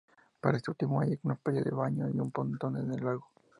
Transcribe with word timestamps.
Para 0.41 0.57
esto 0.57 0.71
último 0.71 0.99
hay 0.99 1.19
una 1.21 1.35
playa 1.35 1.61
de 1.61 1.69
baño 1.69 2.09
y 2.09 2.19
un 2.19 2.31
pontón 2.31 2.75
en 2.75 2.91
el 2.91 3.05
lago. 3.05 3.29